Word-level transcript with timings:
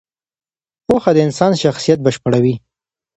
پوهه 0.85 1.11
د 1.15 1.17
انسان 1.27 1.51
شخصیت 1.63 1.99
بشپړوي. 2.05 2.55